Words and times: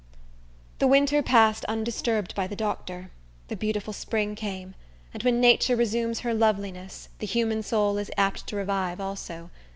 The 0.79 0.87
winter 0.87 1.21
passed 1.21 1.63
undisturbed 1.65 2.33
by 2.33 2.47
the 2.47 2.55
doctor. 2.55 3.11
The 3.49 3.55
beautiful 3.55 3.93
spring 3.93 4.33
came; 4.33 4.73
and 5.13 5.21
when 5.21 5.39
Nature 5.39 5.75
resumes 5.75 6.21
her 6.21 6.33
loveliness, 6.33 7.09
the 7.19 7.27
human 7.27 7.61
soul 7.61 7.99
is 7.99 8.09
apt 8.17 8.47
to 8.47 8.55
revive 8.55 8.99
also. 8.99 9.51